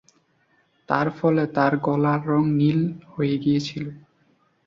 তার 0.89 1.07
ফলে 1.17 1.43
তার 1.55 1.73
গলার 1.85 2.21
রং 2.27 2.43
নীল 2.59 2.79
হয়ে 3.13 3.35
গিয়েছিল। 3.37 3.85